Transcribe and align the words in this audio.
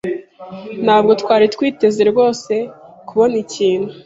Ntabwo 0.85 1.11
twari 1.21 1.45
twiteze 1.53 2.01
rwose 2.11 2.53
kubona 3.07 3.35
ikintu. 3.43 3.91